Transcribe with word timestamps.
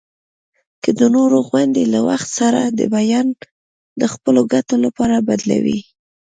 که 0.83 0.89
د 0.99 1.01
نورو 1.15 1.37
غوندي 1.47 1.83
له 1.93 1.99
وخت 2.09 2.29
سره 2.39 2.61
د 2.79 2.81
بیان 2.95 3.27
د 4.01 4.03
خپلو 4.13 4.41
ګټو 4.53 4.75
لپاره 4.85 5.15
بدلوي. 5.27 5.79